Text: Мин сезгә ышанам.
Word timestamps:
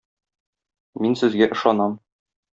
Мин 1.05 1.19
сезгә 1.21 1.51
ышанам. 1.59 1.97